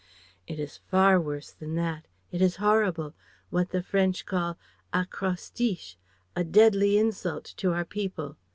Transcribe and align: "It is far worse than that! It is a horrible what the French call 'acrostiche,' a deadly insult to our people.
"It 0.47 0.57
is 0.59 0.77
far 0.89 1.19
worse 1.21 1.51
than 1.51 1.75
that! 1.75 2.07
It 2.31 2.41
is 2.41 2.57
a 2.57 2.61
horrible 2.61 3.13
what 3.51 3.69
the 3.69 3.83
French 3.83 4.25
call 4.25 4.57
'acrostiche,' 4.91 5.95
a 6.35 6.43
deadly 6.43 6.97
insult 6.97 7.45
to 7.57 7.71
our 7.73 7.85
people. 7.85 8.35